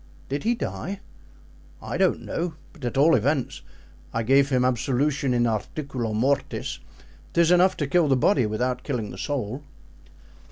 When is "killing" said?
8.81-9.11